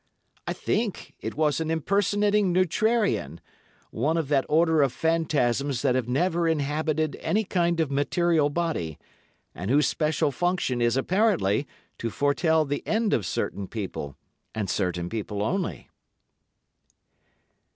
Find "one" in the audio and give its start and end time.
3.91-4.17